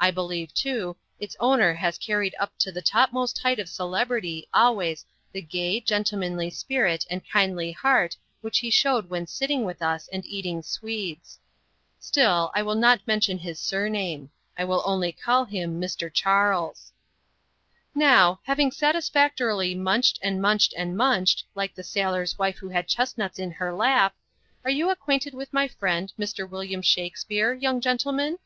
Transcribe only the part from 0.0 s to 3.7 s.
I believe, too, its owner has carried up to the topmost height of